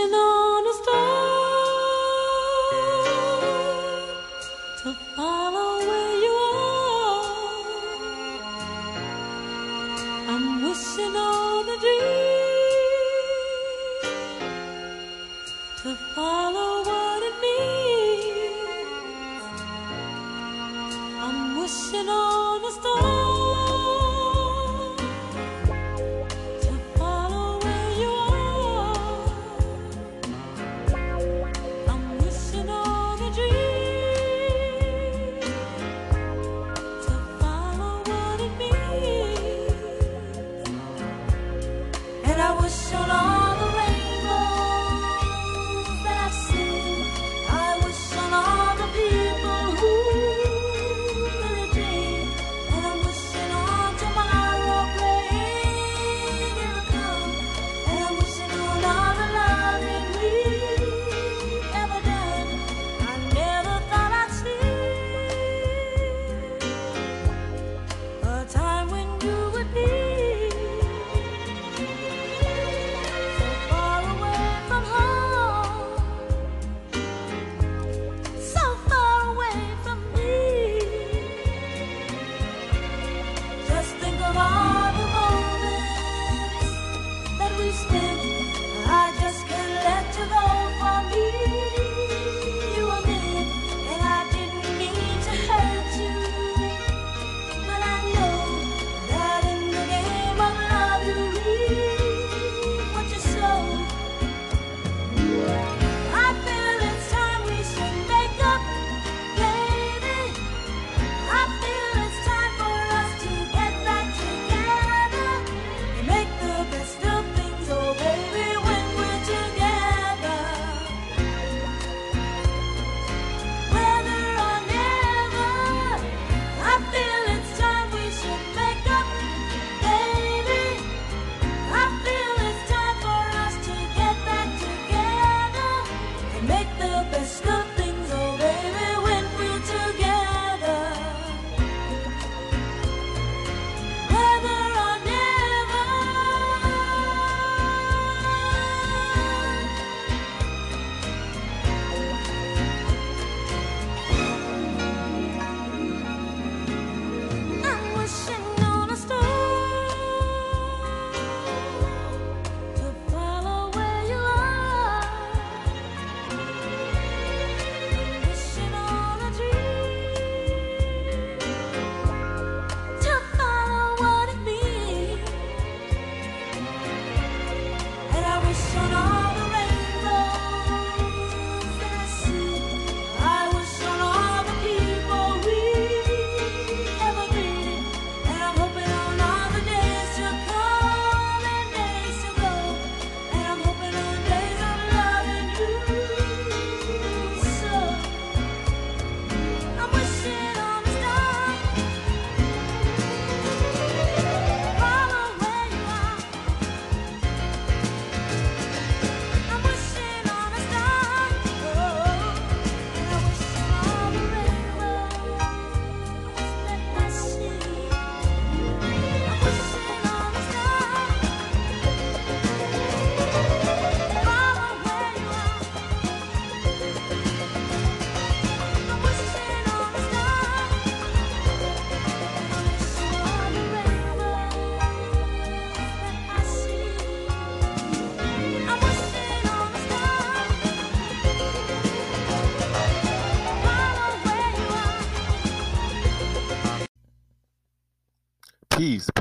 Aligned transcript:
Krishna 0.00 0.39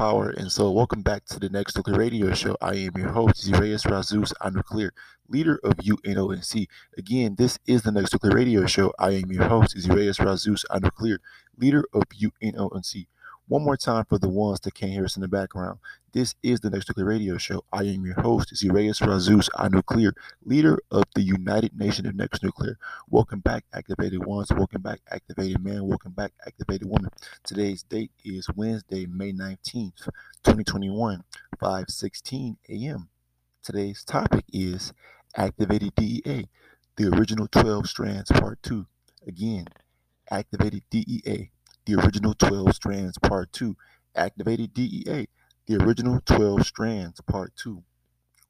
power. 0.09 0.29
And 0.31 0.51
so, 0.51 0.71
welcome 0.71 1.03
back 1.03 1.25
to 1.25 1.39
the 1.39 1.50
Next 1.50 1.75
Nuclear 1.75 2.00
Radio 2.00 2.33
Show. 2.33 2.57
I 2.61 2.73
am 2.77 2.94
your 2.97 3.09
host, 3.09 3.47
Zireus 3.47 3.85
Razus 3.85 4.33
Nuclear, 4.51 4.91
leader 5.27 5.59
of 5.63 5.75
UNONC. 5.75 6.67
Again, 6.97 7.35
this 7.38 7.59
is 7.67 7.83
the 7.83 7.91
Next 7.91 8.13
Nuclear 8.13 8.33
Radio 8.33 8.65
Show. 8.65 8.91
I 8.97 9.11
am 9.11 9.31
your 9.31 9.44
host, 9.44 9.77
Zireus 9.77 10.17
Razus 10.17 10.65
Nuclear, 10.81 11.19
leader 11.59 11.83
of 11.94 12.06
UNONC. 12.09 13.06
One 13.50 13.63
more 13.63 13.78
time 13.78 14.06
for 14.07 14.19
the 14.19 14.30
ones 14.30 14.60
that 14.60 14.75
can't 14.75 14.92
hear 14.92 15.06
us 15.06 15.16
in 15.16 15.24
the 15.24 15.28
background. 15.28 15.80
This 16.13 16.36
is 16.44 16.60
the 16.60 16.69
Next 16.69 16.88
Nuclear 16.88 17.07
Radio 17.07 17.36
Show. 17.40 17.66
I 17.74 17.81
am 17.81 18.06
your 18.06 18.22
host, 18.22 18.54
Zireus 18.54 19.01
Razus 19.01 19.50
Nuclear, 19.72 20.13
leader 20.46 20.78
of 20.92 21.06
the 21.16 21.24
United 21.24 21.75
Nation 21.75 22.06
of 22.06 22.13
Next 22.13 22.44
Nuclear. 22.44 22.78
Welcome 23.10 23.40
back, 23.40 23.66
activated 23.74 24.24
ones. 24.24 24.51
Welcome 24.51 24.84
back, 24.84 25.00
activated 25.10 25.63
man. 25.63 25.88
Welcome 25.88 26.12
back, 26.12 26.31
activated 26.46 26.88
woman. 26.88 27.10
Today's 27.44 27.81
date 27.81 28.12
is 28.24 28.48
Wednesday, 28.56 29.07
May 29.07 29.31
19th, 29.34 30.06
2021, 30.44 31.24
5:16 31.60 32.57
a.m. 32.69 33.10
Today's 33.63 34.04
topic 34.04 34.45
is 34.54 34.94
Activated 35.36 35.95
DEA, 35.95 36.48
the 36.98 37.07
original 37.18 37.48
12 37.48 37.90
strands 37.90 38.30
part 38.30 38.62
2. 38.62 38.86
Again, 39.25 39.66
Activated 40.30 40.84
DEA, 40.92 41.50
the 41.89 42.00
original 42.00 42.36
12 42.36 42.75
strands 42.75 43.18
part 43.18 43.51
2 43.51 43.75
activated 44.15 44.75
dea 44.75 45.27
the 45.65 45.75
original 45.77 46.21
12 46.24 46.63
strands 46.63 47.19
part 47.21 47.51
2 47.56 47.81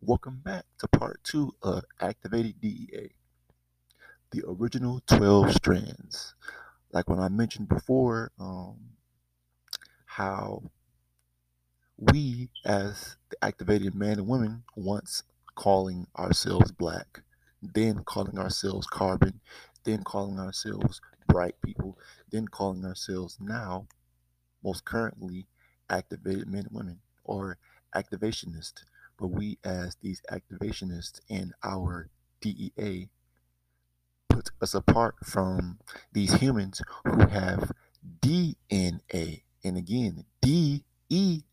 welcome 0.02 0.42
back 0.44 0.66
to 0.78 0.90
part 0.90 1.22
2 1.24 1.56
of 1.64 1.86
activated 2.02 2.60
dea 2.60 3.12
the 4.32 4.44
original 4.46 5.02
12 5.08 5.54
strands. 5.54 6.36
Like 6.92 7.10
when 7.10 7.20
i 7.20 7.30
mentioned 7.30 7.70
before 7.70 8.32
um, 8.38 8.76
how 10.06 10.64
we 11.98 12.50
as 12.66 13.16
the 13.30 13.38
activated 13.42 13.96
man 13.96 14.20
and 14.20 14.28
women 14.28 14.64
once 14.76 15.24
calling 15.56 16.08
ourselves 16.18 16.74
black 16.74 17.22
then 17.62 18.04
calling 18.04 18.38
ourselves 18.38 18.88
carbon 18.88 19.40
then 19.90 20.04
calling 20.04 20.40
ourselves 20.40 21.02
bright 21.28 21.56
people, 21.66 21.98
then 22.32 22.48
calling 22.48 22.86
ourselves 22.86 23.38
now, 23.40 23.88
most 24.64 24.86
currently, 24.86 25.48
activated 25.90 26.48
men 26.48 26.66
and 26.68 26.72
women 26.72 27.00
or 27.24 27.58
activationists. 27.96 28.84
But 29.18 29.28
we, 29.28 29.58
as 29.64 29.98
these 30.02 30.22
activationists 30.32 31.22
and 31.30 31.54
our 31.64 32.10
DEA, 32.42 33.10
put 34.30 34.52
us 34.62 34.76
apart 34.76 35.16
from 35.26 35.80
these 36.14 36.34
humans 36.36 36.82
who 37.06 37.28
have 37.28 37.72
DNA. 38.22 39.42
And 39.64 39.78
again, 39.78 40.26
DEA, 40.42 41.44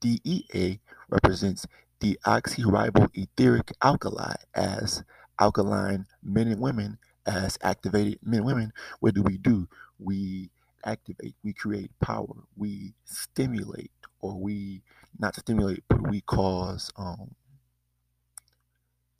DEA 0.00 0.80
represents 1.08 1.66
deoxyriboetheric 2.00 3.72
alkali 3.82 4.34
as 4.54 5.02
alkaline 5.38 6.06
men 6.22 6.48
and 6.48 6.60
women, 6.60 6.98
as 7.26 7.58
activated 7.62 8.18
men 8.22 8.44
women. 8.44 8.72
What 9.00 9.14
do 9.14 9.22
we 9.22 9.38
do? 9.38 9.68
We 9.98 10.50
activate, 10.84 11.34
we 11.44 11.52
create 11.52 11.90
power, 12.00 12.34
we 12.56 12.94
stimulate, 13.04 13.92
or 14.20 14.38
we 14.38 14.82
not 15.18 15.36
stimulate, 15.36 15.84
but 15.88 16.08
we 16.10 16.20
cause 16.22 16.92
um, 16.96 17.34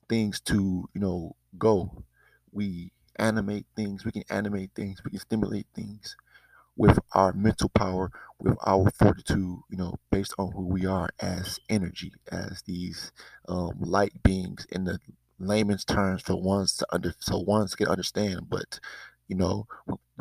things 0.09 0.41
to 0.41 0.89
you 0.95 1.01
know 1.01 1.37
go. 1.59 2.05
We 2.53 2.93
animate 3.17 3.67
things. 3.77 4.05
We 4.05 4.13
can 4.13 4.25
animate 4.31 4.71
things. 4.75 5.03
We 5.05 5.13
can 5.13 5.21
stimulate 5.21 5.67
things 5.75 6.17
with 6.77 6.99
our 7.15 7.33
mental 7.33 7.69
power, 7.71 8.11
with 8.39 8.57
our 8.67 8.91
fortitude. 8.93 9.59
You 9.71 9.77
know, 9.79 9.95
based 10.11 10.35
on 10.39 10.53
who 10.53 10.67
we 10.69 10.87
are 10.87 11.11
as 11.21 11.61
energy, 11.69 12.13
as 12.31 12.63
these 12.67 13.13
um, 13.49 13.77
light 13.81 14.23
beings 14.23 14.67
in 14.71 14.85
the 14.85 14.99
layman's 15.47 15.85
terms 15.85 16.23
for 16.23 16.37
ones 16.41 16.77
to 16.77 16.87
under 16.93 17.15
so 17.21 17.39
ones 17.39 17.75
can 17.75 17.89
understand. 17.89 18.49
But 18.49 18.81
you 19.29 19.37
know, 19.37 19.67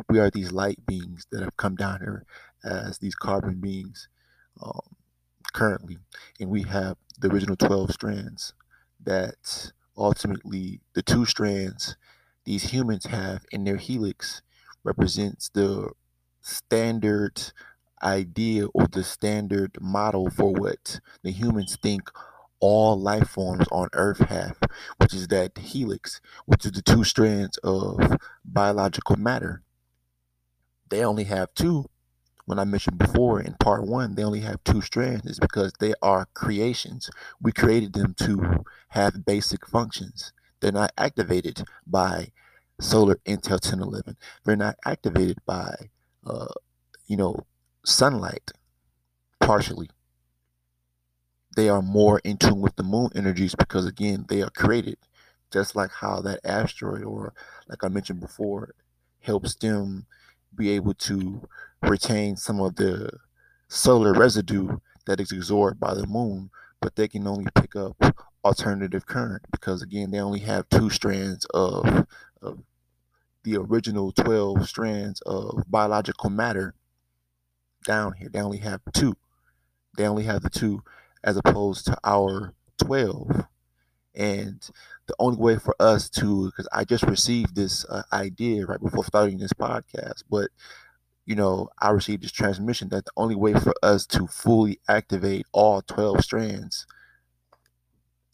we 0.09 0.19
are 0.19 0.29
these 0.29 0.51
light 0.51 0.85
beings 0.85 1.25
that 1.31 1.41
have 1.41 1.57
come 1.57 1.75
down 1.75 1.99
here 1.99 2.25
as 2.63 2.99
these 2.99 3.15
carbon 3.15 3.59
beings 3.59 4.07
um, 4.61 4.95
currently, 5.53 5.97
and 6.39 6.49
we 6.49 6.63
have 6.63 6.97
the 7.19 7.29
original 7.29 7.55
12 7.55 7.91
strands 7.91 8.53
that 9.03 9.71
ultimately 9.97 10.81
the 10.93 11.01
two 11.01 11.25
strands 11.25 11.95
these 12.45 12.71
humans 12.71 13.05
have 13.05 13.45
in 13.51 13.63
their 13.63 13.77
helix 13.77 14.41
represents 14.83 15.49
the 15.49 15.91
standard 16.41 17.51
idea 18.03 18.65
or 18.67 18.87
the 18.87 19.03
standard 19.03 19.77
model 19.79 20.29
for 20.29 20.51
what 20.53 20.99
the 21.23 21.31
humans 21.31 21.77
think 21.81 22.09
all 22.61 22.99
life 22.99 23.27
forms 23.27 23.67
on 23.71 23.89
earth 23.93 24.19
have 24.29 24.57
which 24.97 25.13
is 25.13 25.27
that 25.27 25.57
helix 25.57 26.21
which 26.45 26.65
is 26.65 26.71
the 26.71 26.81
two 26.81 27.03
strands 27.03 27.57
of 27.57 28.17
biological 28.45 29.17
matter 29.17 29.61
they 30.89 31.03
only 31.03 31.25
have 31.25 31.53
two 31.53 31.89
when 32.45 32.59
I 32.59 32.65
mentioned 32.65 32.97
before 32.97 33.39
in 33.39 33.53
part 33.53 33.87
one, 33.87 34.15
they 34.15 34.25
only 34.25 34.41
have 34.41 34.63
two 34.65 34.81
strands, 34.81 35.25
is 35.25 35.39
because 35.39 35.71
they 35.79 35.93
are 36.01 36.27
creations. 36.33 37.09
We 37.41 37.53
created 37.53 37.93
them 37.93 38.13
to 38.15 38.65
have 38.89 39.25
basic 39.25 39.65
functions. 39.65 40.33
They're 40.59 40.73
not 40.73 40.91
activated 40.97 41.63
by 41.87 42.31
solar 42.79 43.15
Intel 43.25 43.51
1011. 43.51 44.17
They're 44.43 44.55
not 44.55 44.75
activated 44.85 45.37
by, 45.45 45.75
uh, 46.25 46.53
you 47.07 47.15
know, 47.15 47.45
sunlight 47.85 48.51
partially. 49.39 49.89
They 51.55 51.70
are 51.70 51.81
more 51.81 52.20
in 52.20 52.38
tune 52.38 52.62
with 52.62 52.75
the 52.75 52.84
moon 52.84 53.10
energies 53.15 53.55
because, 53.55 53.86
again, 53.86 54.25
they 54.29 54.41
are 54.41 54.50
created. 54.50 54.98
Just 55.51 55.75
like 55.75 55.91
how 55.91 56.22
that 56.22 56.39
asteroid, 56.46 57.03
or 57.03 57.34
like 57.67 57.84
I 57.84 57.89
mentioned 57.89 58.22
before, 58.22 58.74
helps 59.20 59.55
them 59.55 60.05
be 60.55 60.70
able 60.72 60.93
to 60.93 61.48
retain 61.81 62.38
some 62.38 62.62
of 62.62 62.75
the 62.75 63.12
solar 63.67 64.13
residue 64.13 64.77
that 65.05 65.20
is 65.20 65.31
absorbed 65.31 65.79
by 65.79 65.93
the 65.93 66.08
moon, 66.08 66.50
but 66.79 66.96
they 66.96 67.08
can 67.08 67.27
only 67.27 67.48
pick 67.55 67.75
up 67.75 67.96
alternative 68.43 69.05
current 69.05 69.43
because 69.51 69.84
again 69.84 70.10
they 70.10 70.20
only 70.20 70.39
have 70.39 70.67
two 70.70 70.89
strands 70.89 71.46
of, 71.53 72.08
of 72.41 72.60
the 73.43 73.55
original 73.55 74.12
12 74.12 74.67
strands 74.67 75.22
of 75.22 75.63
biological 75.67 76.29
matter 76.29 76.74
down 77.84 78.13
here. 78.13 78.29
They 78.29 78.39
only 78.39 78.60
have 78.60 78.81
two. 78.93 79.15
They 79.98 80.08
only 80.08 80.24
have 80.24 80.41
the 80.41 80.50
two 80.50 80.84
as 81.23 81.37
opposed 81.37 81.85
to 81.87 81.97
our 82.03 82.53
12. 82.83 83.45
And 84.15 84.61
the 85.07 85.15
only 85.19 85.37
way 85.37 85.57
for 85.57 85.75
us 85.79 86.09
to, 86.11 86.47
because 86.47 86.67
I 86.73 86.83
just 86.83 87.03
received 87.03 87.55
this 87.55 87.85
uh, 87.85 88.03
idea 88.11 88.65
right 88.65 88.81
before 88.81 89.05
starting 89.05 89.37
this 89.37 89.53
podcast, 89.53 90.23
but 90.29 90.49
you 91.25 91.35
know, 91.35 91.69
I 91.79 91.91
received 91.91 92.23
this 92.23 92.31
transmission 92.31 92.89
that 92.89 93.05
the 93.05 93.11
only 93.15 93.35
way 93.35 93.53
for 93.53 93.73
us 93.83 94.05
to 94.07 94.27
fully 94.27 94.79
activate 94.89 95.45
all 95.53 95.81
12 95.81 96.21
strands 96.23 96.85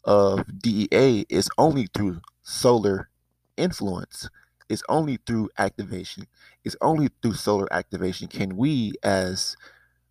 of 0.04 0.44
DEA 0.60 1.26
is 1.28 1.48
only 1.58 1.88
through 1.94 2.20
solar 2.42 3.10
influence. 3.56 4.28
It's 4.68 4.82
only 4.88 5.18
through 5.26 5.50
activation. 5.58 6.26
It's 6.64 6.76
only 6.80 7.08
through 7.22 7.34
solar 7.34 7.72
activation 7.72 8.28
can 8.28 8.56
we, 8.56 8.94
as 9.02 9.56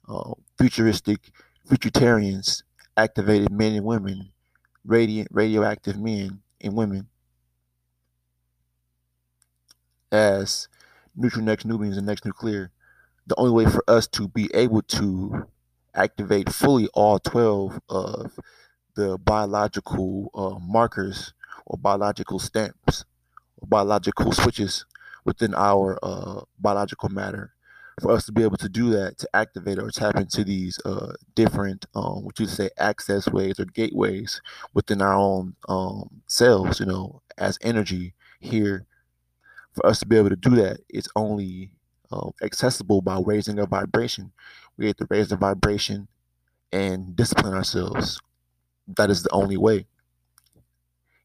uh, 0.08 0.34
futuristic, 0.58 1.32
futuritarians, 1.70 2.64
activated 2.98 3.52
men 3.52 3.76
and 3.76 3.86
women, 3.86 4.32
radiant, 4.86 5.30
radioactive 5.32 5.98
men 6.00 6.42
and 6.62 6.76
women, 6.76 7.08
as 10.12 10.68
neutral 11.16 11.44
next 11.46 11.66
Nubians 11.66 11.98
and 11.98 12.06
next 12.06 12.26
nuclear, 12.26 12.72
the 13.28 13.36
only 13.38 13.52
way 13.52 13.72
for 13.72 13.84
us 13.88 14.08
to 14.10 14.28
be 14.30 14.50
able 14.54 14.82
to 14.84 15.48
activate 15.96 16.52
fully 16.52 16.88
all 16.94 17.20
12 17.20 17.82
of 17.90 18.40
the 18.96 19.18
biological 19.20 20.32
uh, 20.36 20.60
markers 20.60 21.34
or 21.66 21.78
biological 21.78 22.40
stamps 22.40 23.06
or 23.58 23.68
biological 23.68 24.32
switches 24.32 24.86
within 25.26 25.54
our 25.56 26.00
uh, 26.04 26.42
biological 26.60 27.10
matter 27.10 27.54
for 28.00 28.12
us 28.12 28.26
to 28.26 28.32
be 28.32 28.44
able 28.44 28.58
to 28.58 28.70
do 28.70 28.90
that 28.92 29.18
to 29.18 29.30
activate 29.34 29.80
or 29.80 29.90
tap 29.90 30.16
into 30.16 30.44
these 30.44 30.80
uh, 30.86 31.14
different 31.36 31.86
um, 31.96 32.24
what 32.24 32.40
you 32.40 32.46
say 32.46 32.70
access 32.78 33.28
ways 33.28 33.60
or 33.60 33.66
gateways 33.66 34.42
within 34.74 35.02
our 35.02 35.16
own 35.16 35.56
um, 35.68 36.10
cells 36.28 36.80
you 36.80 36.86
know 36.86 37.22
as 37.38 37.58
energy 37.64 38.14
here 38.40 38.86
for 39.78 39.86
us 39.86 40.00
to 40.00 40.08
be 40.08 40.18
able 40.18 40.30
to 40.30 40.36
do 40.36 40.56
that, 40.56 40.80
it's 40.90 41.08
only 41.16 41.70
uh, 42.12 42.32
accessible 42.42 43.02
by 43.02 43.22
raising 43.24 43.60
our 43.60 43.68
vibration. 43.68 44.32
We 44.76 44.88
have 44.88 44.98
to 44.98 45.08
raise 45.10 45.28
the 45.30 45.38
vibration 45.38 46.08
and 46.72 47.16
discipline 47.16 47.54
ourselves. 47.54 48.20
That 48.88 49.12
is 49.12 49.22
the 49.22 49.32
only 49.32 49.56
way. 49.58 49.86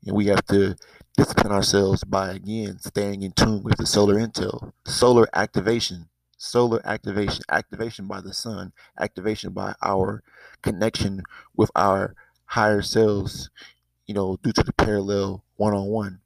And 0.06 0.14
we 0.14 0.26
have 0.26 0.44
to 0.46 0.76
discipline 1.16 1.52
ourselves 1.52 2.04
by, 2.04 2.32
again, 2.32 2.78
staying 2.78 3.22
in 3.22 3.32
tune 3.32 3.62
with 3.62 3.78
the 3.78 3.86
solar 3.86 4.16
intel, 4.16 4.72
solar 4.86 5.26
activation, 5.32 6.08
solar 6.42 6.80
activation, 6.86 7.44
activation 7.50 8.06
by 8.06 8.20
the 8.20 8.34
sun, 8.34 8.72
activation 8.98 9.52
by 9.52 9.74
our 9.82 10.22
connection 10.62 11.22
with 11.56 11.70
our 11.76 12.14
higher 12.46 12.82
selves, 12.82 13.50
you 14.06 14.14
know, 14.14 14.38
due 14.42 14.52
to 14.52 14.62
the 14.62 14.72
parallel 14.72 15.44
one 15.56 15.74
on 15.74 15.86
one. 15.86 16.20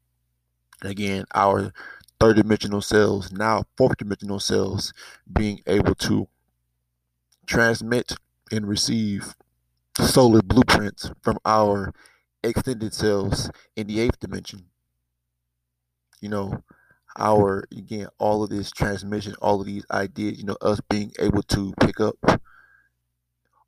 Again, 0.82 1.26
our 1.34 1.72
third 2.20 2.36
dimensional 2.36 2.82
cells, 2.82 3.32
now 3.32 3.64
fourth 3.76 3.98
dimensional 3.98 4.40
cells, 4.40 4.92
being 5.32 5.62
able 5.66 5.94
to 5.96 6.28
transmit 7.46 8.12
and 8.50 8.66
receive 8.68 9.34
solar 10.00 10.42
blueprints 10.42 11.10
from 11.22 11.38
our 11.44 11.94
extended 12.42 12.94
cells 12.94 13.50
in 13.76 13.86
the 13.86 14.00
eighth 14.00 14.20
dimension. 14.20 14.66
You 16.20 16.28
know, 16.28 16.62
our 17.18 17.64
again, 17.72 18.08
all 18.18 18.42
of 18.44 18.50
this 18.50 18.70
transmission, 18.70 19.34
all 19.42 19.60
of 19.60 19.66
these 19.66 19.84
ideas, 19.90 20.38
you 20.38 20.44
know, 20.44 20.56
us 20.60 20.80
being 20.88 21.12
able 21.18 21.42
to 21.44 21.72
pick 21.80 22.00
up 22.00 22.16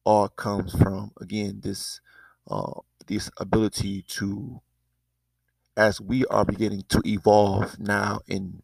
all 0.04 0.28
comes 0.28 0.72
from 0.74 1.12
again 1.20 1.60
this 1.62 2.00
uh 2.50 2.72
this 3.06 3.30
ability 3.38 4.02
to 4.02 4.60
as 5.76 6.00
we 6.00 6.24
are 6.26 6.44
beginning 6.44 6.82
to 6.88 7.00
evolve 7.06 7.78
now 7.78 8.20
in 8.26 8.62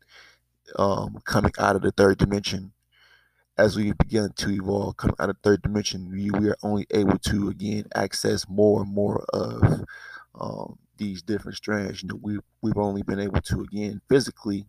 um, 0.76 1.18
coming 1.24 1.52
out 1.58 1.76
of 1.76 1.82
the 1.82 1.92
third 1.92 2.18
dimension, 2.18 2.72
as 3.58 3.76
we 3.76 3.92
begin 3.92 4.30
to 4.36 4.50
evolve, 4.50 4.96
coming 4.96 5.16
out 5.20 5.30
of 5.30 5.36
third 5.42 5.62
dimension, 5.62 6.10
we, 6.10 6.30
we 6.30 6.50
are 6.50 6.56
only 6.62 6.86
able 6.92 7.18
to 7.18 7.48
again 7.48 7.86
access 7.94 8.48
more 8.48 8.82
and 8.82 8.92
more 8.92 9.24
of 9.32 9.84
um, 10.34 10.78
these 10.98 11.22
different 11.22 11.56
strands. 11.56 12.02
You 12.02 12.08
know, 12.10 12.20
we 12.22 12.38
we've 12.62 12.78
only 12.78 13.02
been 13.02 13.20
able 13.20 13.40
to 13.42 13.62
again 13.62 14.00
physically, 14.08 14.66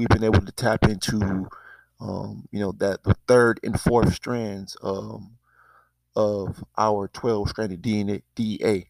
we've 0.00 0.08
been 0.08 0.24
able 0.24 0.40
to 0.40 0.52
tap 0.52 0.84
into, 0.84 1.46
um, 2.00 2.48
you 2.50 2.58
know, 2.58 2.72
that 2.72 3.04
the 3.04 3.14
third 3.28 3.60
and 3.62 3.78
fourth 3.78 4.14
strands 4.14 4.78
um, 4.82 5.36
of 6.16 6.64
our 6.78 7.08
twelve 7.08 7.50
stranded 7.50 7.82
DNA. 7.82 8.22
DNA. 8.34 8.86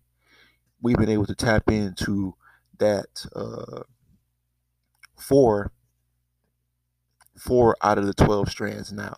We've 0.81 0.97
been 0.97 1.11
able 1.11 1.27
to 1.27 1.35
tap 1.35 1.65
into 1.69 2.35
that 2.79 3.27
uh, 3.35 3.83
four 5.19 5.73
four 7.37 7.77
out 7.83 7.99
of 7.99 8.07
the 8.07 8.13
12 8.13 8.51
strands 8.51 8.93
now 8.93 9.15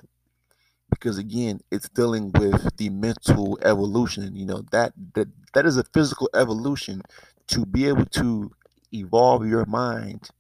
because 0.91 1.19
again 1.19 1.61
it's 1.73 1.89
dealing 1.89 2.31
with 2.33 2.77
the 2.77 2.89
mental 2.89 3.59
evolution 3.65 4.37
you 4.37 4.47
know 4.47 4.63
that 4.71 4.93
that, 5.15 5.27
that 5.55 5.67
is 5.67 5.77
a 5.77 5.83
physical 5.93 6.31
evolution 6.33 7.03
to 7.49 7.67
be 7.67 7.89
able 7.89 8.05
to 8.07 8.53
evolve 8.93 9.45
your 9.45 9.67
mind 9.67 10.31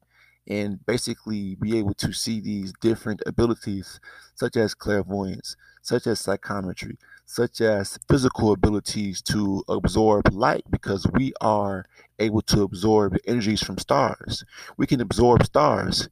and 0.48 0.84
basically 0.86 1.54
be 1.56 1.78
able 1.78 1.94
to 1.94 2.12
see 2.12 2.40
these 2.40 2.72
different 2.80 3.22
abilities 3.26 4.00
such 4.34 4.56
as 4.56 4.74
clairvoyance 4.74 5.56
such 5.82 6.06
as 6.06 6.20
psychometry 6.20 6.96
such 7.24 7.60
as 7.60 7.98
physical 8.08 8.52
abilities 8.52 9.22
to 9.22 9.62
absorb 9.68 10.32
light 10.32 10.64
because 10.70 11.06
we 11.12 11.32
are 11.40 11.86
able 12.18 12.42
to 12.42 12.62
absorb 12.62 13.16
energies 13.26 13.62
from 13.62 13.78
stars 13.78 14.44
we 14.76 14.86
can 14.86 15.00
absorb 15.00 15.44
stars 15.44 16.08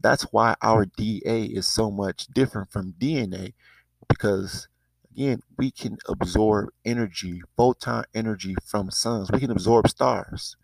that's 0.00 0.24
why 0.32 0.54
our 0.62 0.84
DA 0.84 1.44
is 1.44 1.66
so 1.66 1.90
much 1.90 2.26
different 2.28 2.70
from 2.70 2.94
DNA 2.98 3.52
because 4.08 4.68
again, 5.12 5.42
we 5.56 5.70
can 5.70 5.98
absorb 6.08 6.70
energy, 6.84 7.42
photon 7.56 8.04
energy 8.14 8.54
from 8.64 8.90
suns. 8.90 9.30
We 9.30 9.40
can 9.40 9.50
absorb 9.50 9.88
stars. 9.88 10.56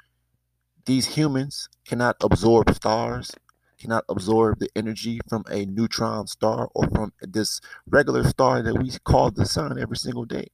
These 0.88 1.08
humans 1.08 1.68
cannot 1.84 2.16
absorb 2.22 2.74
stars, 2.74 3.32
cannot 3.78 4.04
absorb 4.08 4.58
the 4.58 4.70
energy 4.74 5.20
from 5.28 5.44
a 5.50 5.66
neutron 5.66 6.26
star 6.28 6.70
or 6.74 6.88
from 6.88 7.12
this 7.20 7.60
regular 7.86 8.24
star 8.24 8.62
that 8.62 8.82
we 8.82 8.90
call 9.04 9.30
the 9.30 9.44
sun 9.44 9.78
every 9.78 9.98
single 9.98 10.24
day. 10.24 10.46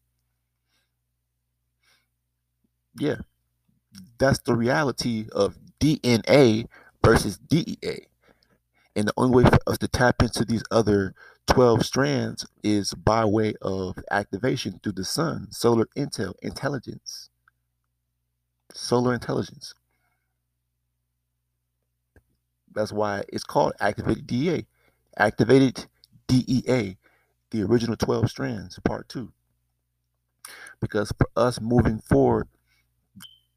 Yeah, 2.98 3.18
that's 4.18 4.40
the 4.40 4.56
reality 4.56 5.28
of 5.30 5.56
DNA 5.78 6.66
versus 7.04 7.38
DEA. 7.38 8.08
And 8.96 9.06
the 9.06 9.14
only 9.16 9.44
way 9.44 9.48
for 9.48 9.60
us 9.68 9.78
to 9.78 9.86
tap 9.86 10.20
into 10.20 10.44
these 10.44 10.64
other 10.72 11.14
12 11.46 11.86
strands 11.86 12.44
is 12.64 12.92
by 12.92 13.24
way 13.24 13.54
of 13.62 13.94
activation 14.10 14.80
through 14.82 14.94
the 14.94 15.04
sun, 15.04 15.52
solar 15.52 15.86
intel, 15.96 16.34
intelligence. 16.42 17.30
Solar 18.72 19.14
intelligence. 19.14 19.74
That's 22.74 22.92
why 22.92 23.24
it's 23.28 23.44
called 23.44 23.74
activated 23.80 24.26
DEA. 24.26 24.66
Activated 25.16 25.86
DEA, 26.26 26.96
the 27.50 27.62
original 27.62 27.96
12 27.96 28.30
strands, 28.30 28.78
part 28.84 29.08
two. 29.08 29.32
Because 30.80 31.12
for 31.16 31.28
us 31.36 31.60
moving 31.60 32.00
forward, 32.00 32.48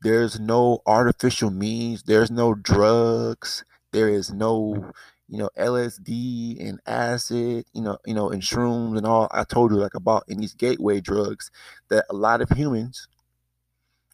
there's 0.02 0.40
no 0.40 0.82
artificial 0.86 1.50
means, 1.50 2.04
there's 2.04 2.30
no 2.30 2.54
drugs, 2.54 3.66
there 3.92 4.10
is 4.10 4.32
no 4.32 4.92
you 5.28 5.38
know, 5.38 5.50
LSD 5.58 6.58
and 6.66 6.80
acid, 6.86 7.66
you 7.74 7.82
know, 7.82 7.98
you 8.06 8.14
know, 8.14 8.30
and 8.30 8.42
shrooms 8.42 8.98
and 8.98 9.06
all 9.06 9.28
I 9.32 9.44
told 9.44 9.72
you 9.72 9.78
like 9.78 9.94
about 9.94 10.24
in 10.28 10.40
these 10.40 10.54
gateway 10.54 11.02
drugs 11.02 11.52
that 11.90 12.06
a 12.10 12.14
lot 12.14 12.42
of 12.42 12.50
humans 12.50 13.08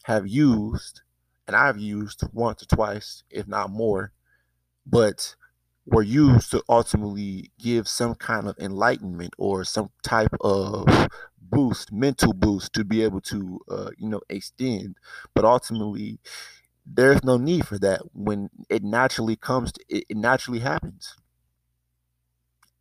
have 0.03 0.27
used, 0.27 1.01
and 1.47 1.55
I've 1.55 1.77
used 1.77 2.23
once 2.33 2.63
or 2.63 2.65
twice, 2.65 3.23
if 3.29 3.47
not 3.47 3.69
more, 3.69 4.11
but 4.85 5.35
were 5.85 6.01
used 6.03 6.51
to 6.51 6.63
ultimately 6.69 7.51
give 7.59 7.87
some 7.87 8.15
kind 8.15 8.47
of 8.47 8.57
enlightenment 8.59 9.33
or 9.37 9.63
some 9.63 9.89
type 10.03 10.33
of 10.41 10.87
boost, 11.41 11.91
mental 11.91 12.33
boost 12.33 12.73
to 12.73 12.85
be 12.85 13.03
able 13.03 13.21
to, 13.21 13.59
uh, 13.69 13.89
you 13.97 14.07
know, 14.09 14.21
extend. 14.29 14.97
But 15.35 15.45
ultimately, 15.45 16.19
there's 16.85 17.23
no 17.23 17.37
need 17.37 17.67
for 17.67 17.79
that 17.79 18.01
when 18.13 18.49
it 18.69 18.83
naturally 18.83 19.35
comes 19.35 19.71
to, 19.73 19.81
it, 19.89 20.05
it 20.09 20.17
naturally 20.17 20.59
happens 20.59 21.15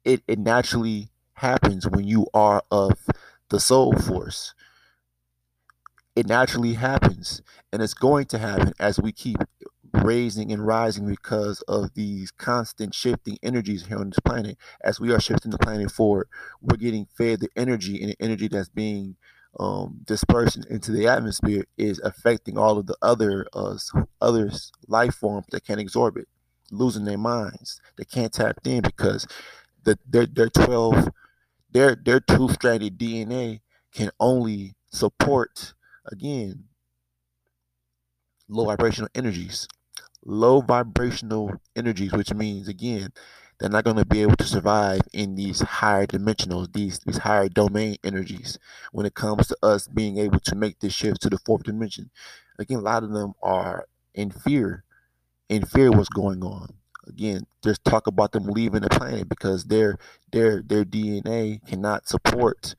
it, 0.05 0.23
it 0.27 0.39
naturally 0.39 1.11
happens 1.35 1.89
when 1.89 2.07
you 2.07 2.27
are 2.35 2.63
of 2.71 2.93
the 3.51 3.61
soul 3.61 3.93
force 3.97 4.55
it 6.15 6.27
naturally 6.27 6.75
happens 6.75 7.43
and 7.73 7.83
it's 7.83 7.95
going 7.95 8.27
to 8.27 8.39
happen 8.39 8.73
as 8.79 9.01
we 9.01 9.13
keep 9.13 9.39
raising 9.93 10.53
and 10.53 10.67
rising 10.67 11.07
because 11.07 11.61
of 11.63 11.93
these 11.95 12.31
constant 12.31 12.95
shifting 12.95 13.39
energies 13.43 13.87
here 13.87 13.99
on 13.99 14.11
this 14.11 14.19
planet 14.21 14.57
as 14.83 14.99
we 14.99 15.13
are 15.13 15.21
shifting 15.21 15.51
the 15.51 15.59
planet 15.59 15.91
forward 15.91 16.29
we're 16.61 16.77
getting 16.77 17.07
fed 17.17 17.41
the 17.41 17.49
energy 17.57 18.01
and 18.01 18.11
the 18.11 18.17
energy 18.21 18.49
that's 18.49 18.69
being 18.69 19.17
um, 19.59 20.01
dispersion 20.05 20.65
into 20.71 20.93
the 20.93 21.07
atmosphere 21.07 21.67
is 21.77 22.01
affecting 22.01 22.57
all 22.57 22.79
of 22.79 22.87
the 22.87 22.97
other 23.03 23.47
uh, 23.53 23.77
other 24.21 24.51
life 24.89 25.15
forms 25.15 25.47
that 25.51 25.65
can't 25.67 25.81
absorb 25.81 26.17
it, 26.17 26.29
losing 26.71 27.05
their 27.05 27.19
minds. 27.19 27.81
They 27.97 28.05
can't 28.05 28.33
tap 28.33 28.59
in 28.65 28.83
because 28.83 29.27
the 29.85 29.99
their 30.09 30.27
their 30.27 30.49
twelve 30.49 31.11
their 31.71 31.95
their 31.95 32.21
two 32.21 32.49
stranded 32.49 32.99
DNA 32.99 33.61
can 33.93 34.11
only 34.19 34.75
support 34.91 35.75
again 36.11 36.65
low 38.49 38.65
vibrational 38.67 39.11
energies. 39.15 39.69
Low 40.25 40.61
vibrational 40.61 41.53
energies, 41.77 42.13
which 42.13 42.33
means 42.33 42.69
again 42.69 43.13
they're 43.59 43.71
not 43.71 43.85
going 43.85 43.97
to 43.97 44.05
be 44.05 44.23
able 44.23 44.37
to 44.37 44.45
survive 44.45 45.03
in 45.13 45.37
these 45.37 45.61
higher 45.61 46.07
dimensionals, 46.07 46.73
these 46.73 46.99
these 47.01 47.19
higher 47.19 47.49
domain 47.49 47.97
energies. 48.03 48.59
When 48.91 49.07
it 49.07 49.15
comes 49.15 49.47
to 49.49 49.57
us 49.63 49.87
being 49.87 50.19
able 50.19 50.41
to 50.41 50.55
make 50.57 50.81
this 50.81 50.93
shift 50.93 51.23
to 51.23 51.31
the 51.31 51.39
fourth 51.39 51.63
dimension, 51.63 52.11
again, 52.59 52.79
a 52.79 52.83
lot 52.83 53.05
of 53.05 53.13
them 53.13 53.35
are 53.43 53.87
in 54.15 54.31
fear, 54.31 54.85
in 55.49 55.65
fear 55.65 55.91
what's 55.91 56.09
going 56.09 56.43
on. 56.43 56.71
Again, 57.07 57.47
just 57.63 57.85
talk 57.85 58.07
about 58.07 58.33
them 58.33 58.47
leaving 58.47 58.83
the 58.83 58.89
planet 58.89 59.29
because 59.29 59.65
their 59.67 59.97
their 60.33 60.63
their 60.63 60.85
DNA 60.85 61.65
cannot 61.67 62.09
support 62.09 62.75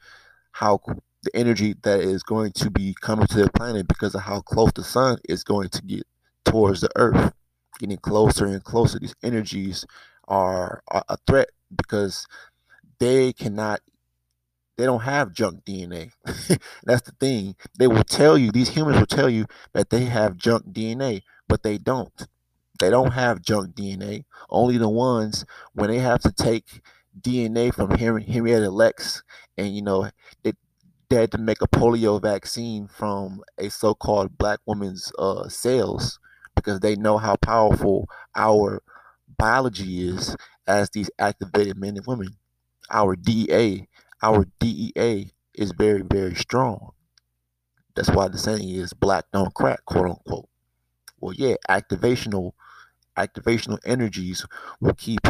how 0.52 0.80
the 1.24 1.32
energy 1.34 1.76
that 1.84 2.02
is 2.02 2.24
going 2.24 2.52
to 2.54 2.70
be 2.70 2.96
coming 3.00 3.28
to 3.28 3.38
the 3.38 3.52
planet 3.52 3.88
because 3.88 4.14
of 4.16 4.22
how 4.22 4.42
close 4.42 4.72
the 4.76 4.84
sun 4.84 5.18
is 5.30 5.44
going 5.44 5.70
to 5.70 5.82
get 5.82 6.04
towards 6.46 6.82
the 6.82 6.90
earth 6.96 7.34
getting 7.80 7.98
closer 7.98 8.46
and 8.46 8.64
closer 8.64 9.00
these 9.00 9.16
energies 9.24 9.86
are 10.28 10.84
a 10.90 11.18
threat 11.28 11.50
because 11.76 12.28
they 13.00 13.34
cannot 13.34 13.82
they 14.78 14.86
don't 14.86 15.02
have 15.02 15.34
junk 15.34 15.64
DNA. 15.66 16.12
That's 16.84 17.04
the 17.04 17.14
thing. 17.20 17.56
They 17.78 17.88
will 17.88 18.04
tell 18.04 18.38
you, 18.38 18.52
these 18.52 18.70
humans 18.70 19.00
will 19.00 19.06
tell 19.06 19.30
you 19.30 19.46
that 19.74 19.90
they 19.92 20.06
have 20.06 20.38
junk 20.38 20.66
DNA, 20.74 21.22
but 21.48 21.64
they 21.64 21.78
don't. 21.78 22.28
They 22.80 22.90
don't 22.90 23.12
have 23.12 23.42
junk 23.42 23.76
DNA. 23.76 24.26
Only 24.50 24.78
the 24.78 24.90
ones 24.90 25.46
when 25.74 25.90
they 25.90 26.00
have 26.00 26.22
to 26.22 26.32
take 26.32 26.82
DNA 27.20 27.74
from 27.74 27.92
Henrietta 27.92 28.72
Lacks 28.72 29.22
and, 29.58 29.76
you 29.76 29.84
know, 29.84 30.10
they, 30.44 30.54
they 31.10 31.18
had 31.18 31.32
to 31.34 31.38
make 31.38 31.62
a 31.62 31.68
polio 31.68 32.20
vaccine 32.20 32.88
from 32.88 33.44
a 33.60 33.70
so 33.70 33.94
called 33.94 34.38
black 34.40 34.60
woman's 34.66 35.12
uh, 35.20 35.48
cells 35.50 36.20
because 36.56 36.80
they 36.80 36.96
know 36.96 37.18
how 37.18 37.36
powerful 37.36 38.08
our 38.36 38.82
biology 39.38 40.08
is 40.08 40.36
as 40.68 40.90
these 40.90 41.10
activated 41.20 41.78
men 41.78 41.98
and 41.98 42.06
women. 42.06 42.38
Our 42.92 43.16
DEA, 43.16 43.88
our 44.22 44.46
DEA 44.60 45.32
is 45.56 45.72
very, 45.72 46.02
very 46.02 46.36
strong. 46.36 46.92
That's 47.96 48.10
why 48.10 48.28
the 48.28 48.38
saying 48.38 48.70
is 48.70 48.94
black 48.94 49.26
don't 49.34 49.54
crack, 49.54 49.86
quote 49.86 50.10
unquote. 50.10 50.50
Well, 51.20 51.34
yeah, 51.34 51.56
activational 51.70 52.54
activational 53.18 53.80
energies 53.86 54.46
will 54.80 54.94
keep 54.94 55.22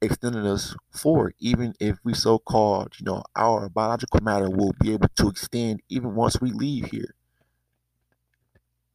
extending 0.00 0.46
us 0.46 0.74
forward, 0.90 1.34
even 1.38 1.74
if 1.80 1.98
we 2.04 2.14
so 2.14 2.38
called, 2.38 2.94
you 2.98 3.04
know, 3.04 3.22
our 3.36 3.68
biological 3.68 4.20
matter 4.22 4.50
will 4.50 4.72
be 4.80 4.92
able 4.92 5.08
to 5.16 5.28
extend 5.28 5.80
even 5.88 6.14
once 6.14 6.40
we 6.40 6.50
leave 6.52 6.86
here. 6.86 7.14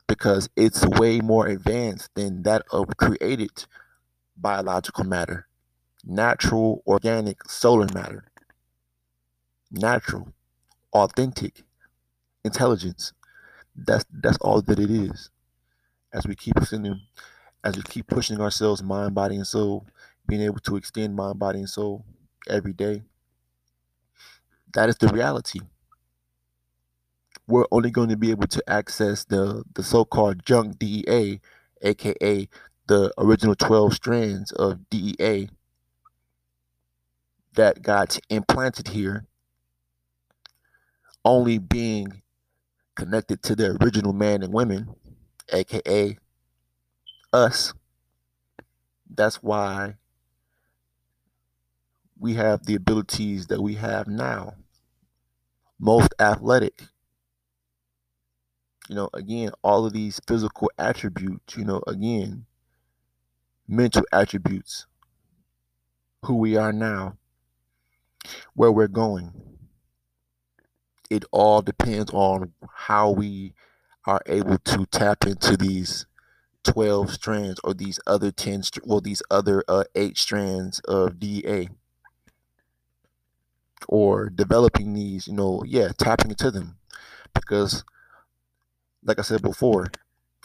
Because 0.08 0.50
it's 0.56 0.86
way 0.86 1.20
more 1.22 1.48
advanced 1.48 2.10
than 2.16 2.44
that 2.44 2.64
of 2.72 2.96
created 2.98 3.66
biological 4.38 5.06
matter, 5.06 5.48
natural, 6.06 6.84
organic, 6.88 7.50
solar 7.50 7.88
matter, 7.94 8.26
natural, 9.72 10.34
authentic 10.94 11.64
intelligence. 12.46 13.14
That's 13.76 14.06
that's 14.12 14.38
all 14.40 14.62
that 14.64 14.80
it 14.80 14.92
is. 14.92 15.30
As 16.14 16.28
we 16.28 16.36
keep 16.36 16.60
sending, 16.64 17.02
as 17.64 17.78
we 17.78 17.84
keep 17.84 18.08
pushing 18.08 18.42
ourselves, 18.42 18.84
mind, 18.84 19.16
body, 19.16 19.36
and 19.38 19.48
soul, 19.48 19.86
being 20.28 20.42
able 20.44 20.60
to 20.62 20.78
extend 20.78 21.16
mind, 21.16 21.40
body, 21.40 21.60
and 21.60 21.70
soul, 21.70 22.06
every 22.50 22.74
day. 22.74 23.04
That 24.74 24.90
is 24.90 24.98
the 24.98 25.08
reality. 25.08 25.62
We're 27.48 27.66
only 27.72 27.92
going 27.92 28.10
to 28.10 28.18
be 28.18 28.32
able 28.32 28.48
to 28.48 28.64
access 28.70 29.26
the, 29.26 29.64
the 29.74 29.84
so 29.84 30.06
called 30.06 30.46
junk 30.46 30.80
DEA, 30.80 31.40
aka 31.82 32.48
the 32.88 33.14
original 33.18 33.56
12 33.56 33.94
strands 33.94 34.52
of 34.52 34.90
DEA 34.90 35.50
that 37.56 37.82
got 37.82 38.18
implanted 38.30 38.90
here, 38.90 39.26
only 41.24 41.58
being 41.58 42.22
connected 42.96 43.42
to 43.44 43.56
the 43.56 43.78
original 43.82 44.14
man 44.14 44.44
and 44.44 44.54
women, 44.54 44.96
aka 45.52 46.18
us. 47.32 47.74
That's 49.10 49.44
why 49.44 49.96
we 52.20 52.36
have 52.36 52.66
the 52.66 52.76
abilities 52.76 53.48
that 53.48 53.62
we 53.62 53.76
have 53.76 54.08
now. 54.08 54.56
Most 55.80 56.14
athletic. 56.20 56.84
You 58.94 58.98
know, 58.98 59.10
again, 59.16 59.50
all 59.64 59.88
of 59.88 59.94
these 59.94 60.22
physical 60.28 60.70
attributes, 60.78 61.58
you 61.58 61.66
know, 61.66 61.82
again, 61.88 62.46
mental 63.68 64.04
attributes, 64.12 64.86
who 66.22 66.36
we 66.36 66.58
are 66.58 66.72
now, 66.72 67.18
where 68.54 68.72
we're 68.72 68.88
going. 68.88 69.34
It 71.10 71.26
all 71.32 71.64
depends 71.64 72.12
on 72.14 72.54
how 72.72 73.10
we 73.10 73.56
are 74.06 74.22
able 74.28 74.60
to 74.60 74.86
tap 74.86 75.26
into 75.26 75.58
these 75.58 76.06
12 76.64 77.14
strands 77.14 77.60
or 77.64 77.74
these 77.74 78.00
other 78.06 78.30
10 78.30 78.62
well 78.84 79.02
these 79.02 79.24
other 79.32 79.64
uh, 79.68 79.86
8 79.96 80.16
strands 80.20 80.82
of 80.82 81.20
DA 81.20 81.68
or 83.88 84.30
developing 84.30 84.94
these 84.94 85.28
you 85.28 85.34
know 85.34 85.64
yeah 85.66 85.88
tapping 85.98 86.30
into 86.30 86.52
them 86.52 86.78
because 87.34 87.84
like 89.04 89.20
I 89.20 89.22
said 89.22 89.42
before 89.42 89.88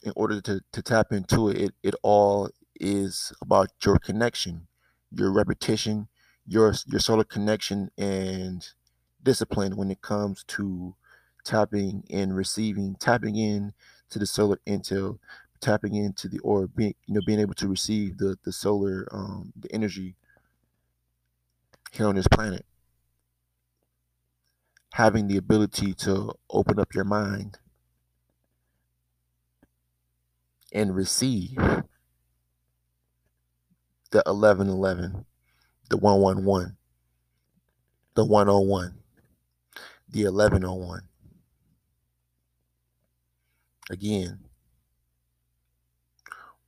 in 0.02 0.12
order 0.16 0.40
to, 0.42 0.60
to 0.72 0.82
tap 0.82 1.12
into 1.12 1.48
it, 1.48 1.58
it 1.58 1.74
it 1.82 1.94
all 2.02 2.50
is 2.80 3.32
about 3.42 3.70
your 3.84 3.98
connection 3.98 4.66
your 5.10 5.32
repetition 5.32 6.08
your 6.46 6.74
your 6.86 7.00
solar 7.00 7.24
connection 7.24 7.90
and 7.98 8.68
discipline 9.22 9.76
when 9.76 9.90
it 9.90 10.00
comes 10.00 10.44
to 10.44 10.94
tapping 11.44 12.04
and 12.10 12.36
receiving 12.36 12.94
tapping 13.00 13.36
in 13.36 13.72
to 14.10 14.18
the 14.18 14.26
solar 14.26 14.60
intel 14.66 15.18
tapping 15.60 15.94
into 15.94 16.28
the 16.28 16.38
or 16.40 16.68
being 16.68 16.94
you 17.06 17.14
know 17.14 17.20
being 17.26 17.40
able 17.40 17.54
to 17.54 17.66
receive 17.66 18.18
the 18.18 18.38
the 18.44 18.52
solar 18.52 19.08
um 19.12 19.52
the 19.56 19.72
energy 19.72 20.14
here 21.92 22.06
on 22.06 22.14
this 22.14 22.28
planet. 22.28 22.64
Having 24.94 25.28
the 25.28 25.36
ability 25.36 25.94
to 25.94 26.32
open 26.50 26.78
up 26.78 26.94
your 26.94 27.04
mind 27.04 27.58
and 30.72 30.94
receive 30.94 31.56
the 34.10 34.22
1111 34.26 35.24
the 35.90 35.96
111 35.96 36.76
the 38.14 38.24
101 38.24 38.94
the 40.08 40.24
1101 40.24 41.02
again 43.90 44.40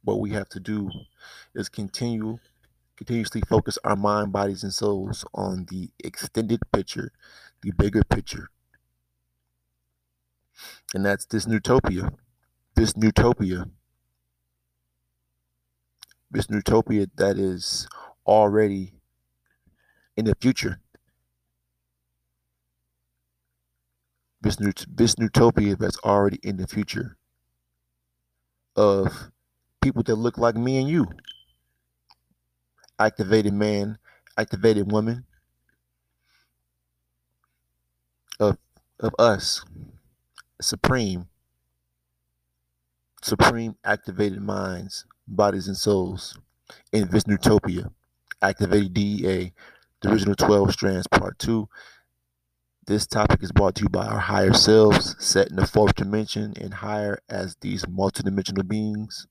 what 0.02 0.20
we 0.20 0.30
have 0.30 0.48
to 0.48 0.60
do 0.60 0.90
is 1.54 1.68
continue 1.68 2.38
continuously 3.00 3.40
focus 3.48 3.78
our 3.82 3.96
mind, 3.96 4.30
bodies, 4.30 4.62
and 4.62 4.74
souls 4.74 5.24
on 5.32 5.64
the 5.70 5.88
extended 6.04 6.60
picture, 6.70 7.10
the 7.62 7.72
bigger 7.72 8.04
picture. 8.04 8.50
And 10.92 11.06
that's 11.06 11.24
this 11.24 11.46
utopia. 11.46 12.12
This 12.76 12.92
utopia. 12.94 13.70
This 16.30 16.46
utopia 16.48 17.06
that 17.16 17.38
is 17.38 17.88
already 18.26 18.92
in 20.16 20.24
the 20.24 20.34
future. 20.40 20.80
This, 24.42 24.56
this 24.88 25.14
utopia 25.18 25.76
that's 25.76 25.98
already 25.98 26.38
in 26.42 26.56
the 26.56 26.66
future 26.66 27.16
of 28.76 29.30
people 29.80 30.02
that 30.04 30.14
look 30.14 30.38
like 30.38 30.54
me 30.56 30.78
and 30.78 30.88
you. 30.88 31.06
Activated 32.98 33.54
man, 33.54 33.98
activated 34.38 34.90
woman 34.90 35.24
of 38.38 38.56
of 38.98 39.14
us. 39.18 39.64
Supreme. 40.60 41.28
Supreme 43.22 43.76
activated 43.84 44.40
minds, 44.42 45.04
bodies 45.30 45.68
and 45.68 45.76
souls 45.76 46.38
in 46.92 47.08
this 47.08 47.24
utopia. 47.26 47.90
Activated 48.42 48.94
DEA, 48.94 49.52
the 50.00 50.10
original 50.10 50.34
12 50.34 50.72
strands, 50.72 51.06
part 51.06 51.38
two. 51.38 51.68
This 52.86 53.06
topic 53.06 53.42
is 53.42 53.52
brought 53.52 53.74
to 53.76 53.82
you 53.82 53.88
by 53.88 54.06
our 54.06 54.18
higher 54.18 54.54
selves, 54.54 55.14
set 55.24 55.50
in 55.50 55.56
the 55.56 55.66
fourth 55.66 55.94
dimension 55.94 56.54
and 56.60 56.74
higher 56.74 57.20
as 57.28 57.56
these 57.60 57.84
multidimensional 57.84 58.66
beings 58.66 59.26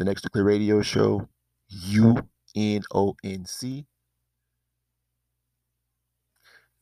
the 0.00 0.04
Next 0.04 0.24
Nuclear 0.24 0.44
Radio 0.44 0.80
Show, 0.80 1.28
U 1.68 2.16
N 2.56 2.82
O 2.94 3.16
N 3.22 3.44
C, 3.44 3.84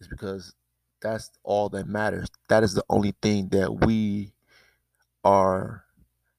is 0.00 0.06
because 0.06 0.54
that's 1.02 1.30
all 1.42 1.68
that 1.70 1.88
matters. 1.88 2.28
That 2.48 2.62
is 2.62 2.74
the 2.74 2.84
only 2.88 3.14
thing 3.20 3.48
that 3.48 3.84
we 3.84 4.34
are 5.24 5.84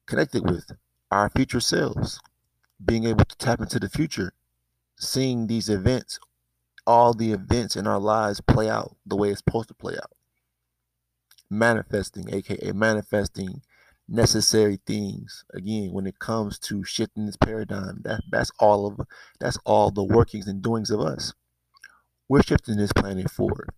connected 0.06 0.48
with 0.48 0.70
our 1.10 1.30
future 1.30 1.60
selves. 1.60 2.20
Being 2.82 3.04
able 3.04 3.24
to 3.24 3.36
tap 3.36 3.60
into 3.60 3.78
the 3.78 3.90
future, 3.90 4.32
seeing 4.98 5.46
these 5.46 5.68
events, 5.68 6.18
all 6.86 7.12
the 7.12 7.32
events 7.32 7.76
in 7.76 7.86
our 7.86 7.98
lives 8.00 8.40
play 8.40 8.70
out 8.70 8.96
the 9.04 9.16
way 9.16 9.30
it's 9.30 9.42
supposed 9.44 9.68
to 9.68 9.74
play 9.74 9.94
out. 9.94 10.12
Manifesting, 11.50 12.32
aka 12.32 12.72
manifesting 12.72 13.62
necessary 14.10 14.80
things 14.86 15.44
again 15.54 15.92
when 15.92 16.04
it 16.06 16.18
comes 16.18 16.58
to 16.58 16.82
shifting 16.82 17.26
this 17.26 17.36
paradigm 17.36 18.00
that 18.02 18.20
that's 18.28 18.50
all 18.58 18.84
of 18.84 19.06
that's 19.38 19.56
all 19.64 19.92
the 19.92 20.02
workings 20.02 20.48
and 20.48 20.62
doings 20.62 20.90
of 20.90 21.00
us 21.00 21.32
we're 22.28 22.42
shifting 22.42 22.76
this 22.76 22.92
planet 22.92 23.30
forward 23.30 23.70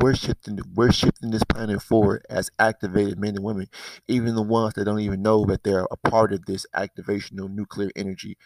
we're 0.00 0.14
shifting 0.14 0.58
we're 0.74 0.92
shifting 0.92 1.30
this 1.30 1.44
planet 1.44 1.82
forward 1.82 2.24
as 2.30 2.50
activated 2.58 3.18
men 3.18 3.36
and 3.36 3.44
women 3.44 3.66
even 4.08 4.34
the 4.34 4.42
ones 4.42 4.74
that 4.74 4.84
don't 4.84 5.00
even 5.00 5.22
know 5.22 5.44
that 5.46 5.62
they're 5.64 5.86
a 5.90 5.96
part 6.10 6.32
of 6.32 6.46
this 6.46 6.66
activational 6.74 7.50
nuclear 7.50 7.90
energy 7.96 8.36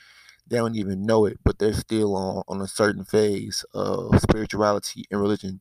they 0.47 0.57
don't 0.57 0.77
even 0.77 1.07
know 1.07 1.27
it 1.27 1.39
but 1.45 1.59
they're 1.59 1.73
still 1.73 2.17
on, 2.17 2.43
on 2.49 2.61
a 2.61 2.69
certain 2.69 3.05
phase 3.05 3.65
of 3.75 4.21
spirituality 4.21 5.05
and 5.11 5.21
religion 5.21 5.61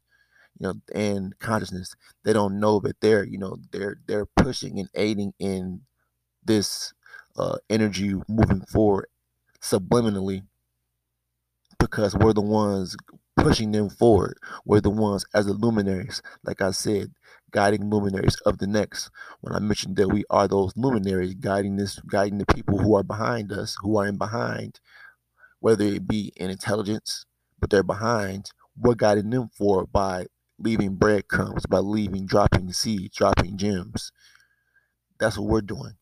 you 0.60 0.68
know, 0.68 0.74
and 0.94 1.38
consciousness. 1.40 1.96
They 2.24 2.34
don't 2.34 2.60
know 2.60 2.80
that 2.82 3.02
they're, 3.02 3.24
you 3.26 3.38
know, 3.38 3.58
they're 3.72 3.98
they're 4.08 4.26
pushing 4.26 4.80
and 4.80 4.90
aiding 4.96 5.34
in 5.40 5.82
this 6.44 6.94
uh, 7.38 7.58
energy 7.70 8.16
moving 8.28 8.62
forward 8.62 9.08
subliminally 9.62 10.44
because 11.80 12.16
we're 12.16 12.34
the 12.34 12.42
ones 12.42 12.96
pushing 13.36 13.72
them 13.72 13.90
forward. 13.90 14.38
We're 14.66 14.82
the 14.82 14.90
ones 14.90 15.26
as 15.34 15.46
the 15.46 15.54
luminaries, 15.54 16.22
like 16.44 16.62
I 16.62 16.72
said, 16.72 17.14
guiding 17.52 17.90
luminaries 17.90 18.36
of 18.46 18.58
the 18.58 18.68
next. 18.68 19.10
When 19.42 19.54
I 19.54 19.60
mentioned 19.60 19.96
that 19.98 20.10
we 20.10 20.24
are 20.30 20.48
those 20.48 20.74
luminaries 20.76 21.36
guiding 21.36 21.76
this, 21.76 22.00
guiding 22.00 22.38
the 22.38 22.46
people 22.54 22.80
who 22.80 22.96
are 22.96 23.04
behind 23.04 23.52
us, 23.52 23.78
who 23.82 23.98
are 23.98 24.08
in 24.08 24.18
behind, 24.18 24.80
whether 25.60 25.86
it 25.86 26.08
be 26.08 26.34
in 26.36 26.50
intelligence, 26.50 27.26
but 27.60 27.70
they're 27.70 27.84
behind, 27.84 28.52
we're 28.78 28.96
guiding 28.96 29.30
them 29.30 29.50
forward 29.50 29.92
by 29.92 30.28
leaving 30.58 30.96
breadcrumbs, 30.96 31.66
by 31.66 31.80
leaving, 31.80 32.26
dropping 32.26 32.72
seeds, 32.74 33.16
dropping 33.16 33.58
gems. 33.58 34.12
That's 35.20 35.38
what 35.38 35.50
we're 35.50 35.62
doing. 35.62 35.94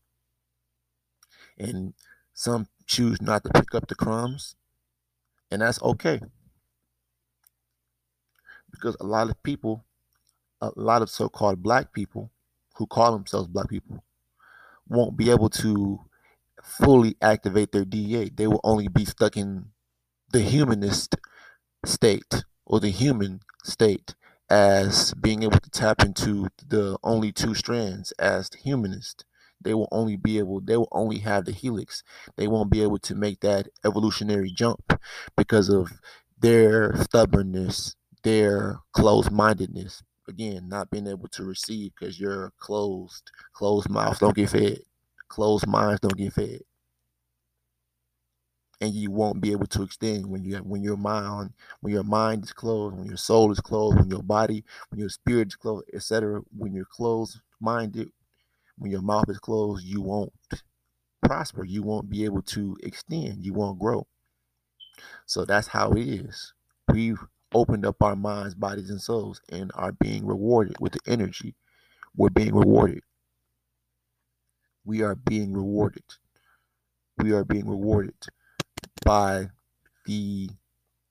And 1.58 1.94
some 2.32 2.66
choose 2.86 3.20
not 3.20 3.44
to 3.44 3.50
pick 3.50 3.74
up 3.74 3.86
the 3.88 3.94
crumbs, 3.94 4.56
and 5.50 5.62
that's 5.62 5.80
okay. 5.82 6.20
Because 8.72 8.96
a 9.00 9.06
lot 9.06 9.30
of 9.30 9.42
people, 9.42 9.84
a 10.60 10.70
lot 10.76 11.02
of 11.02 11.10
so 11.10 11.28
called 11.28 11.62
black 11.62 11.92
people 11.92 12.30
who 12.76 12.86
call 12.86 13.12
themselves 13.12 13.48
black 13.48 13.68
people, 13.68 14.02
won't 14.88 15.16
be 15.16 15.30
able 15.30 15.50
to 15.50 16.00
fully 16.62 17.16
activate 17.20 17.72
their 17.72 17.84
DA. 17.84 18.30
They 18.30 18.46
will 18.46 18.60
only 18.64 18.88
be 18.88 19.04
stuck 19.04 19.36
in 19.36 19.66
the 20.32 20.40
humanist 20.40 21.16
state 21.84 22.44
or 22.66 22.80
the 22.80 22.90
human 22.90 23.40
state 23.64 24.14
as 24.50 25.14
being 25.14 25.42
able 25.42 25.58
to 25.58 25.70
tap 25.70 26.02
into 26.02 26.48
the 26.66 26.98
only 27.02 27.32
two 27.32 27.54
strands 27.54 28.12
as 28.12 28.50
the 28.50 28.58
humanist 28.58 29.24
they 29.60 29.72
will 29.74 29.88
only 29.92 30.16
be 30.16 30.38
able 30.38 30.60
they 30.60 30.76
will 30.76 30.88
only 30.92 31.18
have 31.18 31.44
the 31.44 31.52
helix 31.52 32.02
they 32.36 32.48
won't 32.48 32.70
be 32.70 32.82
able 32.82 32.98
to 32.98 33.14
make 33.14 33.40
that 33.40 33.68
evolutionary 33.84 34.50
jump 34.50 35.00
because 35.36 35.68
of 35.68 36.00
their 36.42 36.94
stubbornness, 36.96 37.94
their 38.22 38.80
closed 38.92 39.30
mindedness. 39.30 40.02
Again, 40.28 40.68
not 40.68 40.90
being 40.90 41.06
able 41.08 41.28
to 41.28 41.44
receive 41.44 41.92
because 41.98 42.18
you're 42.18 42.52
closed. 42.58 43.30
Closed 43.52 43.90
mouths 43.90 44.20
don't 44.20 44.36
get 44.36 44.50
fed. 44.50 44.78
Closed 45.28 45.66
minds 45.66 46.00
don't 46.00 46.16
get 46.16 46.32
fed. 46.32 46.60
And 48.80 48.92
you 48.94 49.10
won't 49.10 49.40
be 49.40 49.52
able 49.52 49.66
to 49.66 49.82
extend 49.82 50.26
when 50.26 50.44
you 50.44 50.56
when 50.58 50.82
your 50.82 50.96
mind 50.96 51.52
when 51.80 51.92
your 51.92 52.02
mind 52.02 52.44
is 52.44 52.52
closed, 52.52 52.96
when 52.96 53.06
your 53.06 53.16
soul 53.16 53.52
is 53.52 53.60
closed, 53.60 53.96
when 53.96 54.10
your 54.10 54.22
body, 54.22 54.64
when 54.90 54.98
your 54.98 55.08
spirit 55.08 55.48
is 55.48 55.56
closed, 55.56 55.84
etc. 55.94 56.42
When 56.56 56.72
you're 56.72 56.84
closed 56.84 57.40
minded, 57.60 58.10
when 58.78 58.90
your 58.90 59.02
mouth 59.02 59.28
is 59.28 59.38
closed, 59.38 59.84
you 59.84 60.00
won't 60.00 60.32
prosper. 61.22 61.64
You 61.64 61.82
won't 61.82 62.10
be 62.10 62.24
able 62.24 62.42
to 62.42 62.76
extend. 62.82 63.44
You 63.44 63.52
won't 63.52 63.78
grow. 63.78 64.06
So 65.26 65.44
that's 65.44 65.68
how 65.68 65.92
it 65.92 66.06
is. 66.08 66.52
We've 66.92 67.24
opened 67.54 67.86
up 67.86 68.02
our 68.02 68.16
minds, 68.16 68.54
bodies, 68.54 68.90
and 68.90 69.00
souls 69.00 69.40
and 69.50 69.70
are 69.74 69.92
being 69.92 70.26
rewarded 70.26 70.76
with 70.80 70.92
the 70.92 71.00
energy. 71.06 71.54
We're 72.16 72.30
being 72.30 72.54
rewarded. 72.54 73.02
We 74.84 75.02
are 75.02 75.14
being 75.14 75.52
rewarded. 75.52 76.04
We 77.18 77.32
are 77.32 77.44
being 77.44 77.68
rewarded 77.68 78.14
by 79.04 79.48
the 80.06 80.50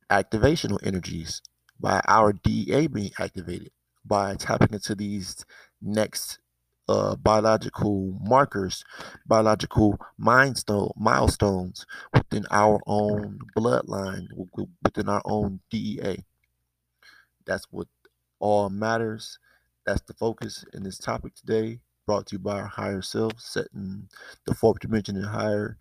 activational 0.09 0.85
energies, 0.85 1.41
by 1.79 2.01
our 2.07 2.33
DEA 2.33 2.87
being 2.87 3.11
activated, 3.19 3.71
by 4.05 4.35
tapping 4.35 4.73
into 4.73 4.95
these 4.95 5.45
next 5.81 6.39
uh, 6.89 7.15
biological 7.15 8.19
markers, 8.21 8.83
biological 9.25 9.97
milestone, 10.17 10.91
milestones 10.97 11.85
within 12.13 12.45
our 12.51 12.81
own 12.85 13.39
bloodline, 13.57 14.27
within 14.83 15.07
our 15.07 15.21
own 15.25 15.61
DEA. 15.69 16.25
That's 17.45 17.65
what 17.71 17.87
all 18.39 18.69
matters. 18.69 19.39
That's 19.85 20.01
the 20.01 20.13
focus 20.13 20.65
in 20.73 20.83
this 20.83 20.97
topic 20.97 21.33
today, 21.35 21.79
brought 22.05 22.27
to 22.27 22.35
you 22.35 22.39
by 22.39 22.59
our 22.59 22.67
higher 22.67 23.01
self, 23.01 23.39
setting 23.39 24.07
the 24.45 24.53
fourth 24.53 24.79
dimension 24.79 25.15
and 25.15 25.25
higher 25.25 25.77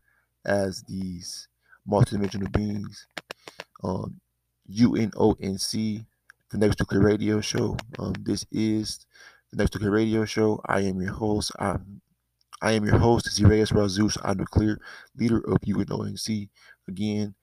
as 0.47 0.83
these 0.85 1.49
multidimensional 1.89 2.51
beings. 2.53 3.07
Um, 3.83 4.21
UNONC, 4.71 6.07
the 6.51 6.59
Next 6.59 6.79
Nuclear 6.79 7.03
Radio 7.03 7.41
Show. 7.41 7.77
Um, 7.99 8.15
this 8.21 8.47
is 8.53 9.07
the 9.51 9.57
Next 9.57 9.75
Nuclear 9.75 9.91
Radio 9.91 10.25
Show. 10.25 10.61
I 10.67 10.81
am 10.81 11.01
your 11.01 11.13
host. 11.13 11.53
I'm, 11.59 12.01
I 12.63 12.73
am 12.73 12.85
your 12.85 12.99
host, 12.99 13.27
Zirayas 13.27 13.73
Razus, 13.73 14.19
I'm 14.23 14.39
the 14.39 14.47
clear 14.47 14.81
leader 15.17 15.39
of 15.39 15.61
UNONC. 15.61 16.49
Again, 16.89 17.35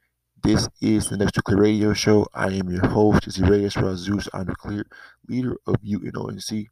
this 0.48 0.70
is 0.80 1.10
the 1.10 1.18
Next 1.18 1.36
Nuclear 1.36 1.58
Radio 1.58 1.94
Show. 1.94 2.26
I 2.34 2.54
am 2.54 2.70
your 2.70 2.88
host, 2.88 3.28
Zirayas 3.28 3.76
Razus, 3.76 4.30
I'm 4.34 4.48
Nuclear, 4.48 4.86
leader 5.28 5.58
of 5.68 5.76
UNONC. 5.84 6.68